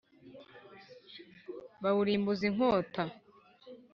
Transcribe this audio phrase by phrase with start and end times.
[1.81, 3.01] bawurimbuza inkota,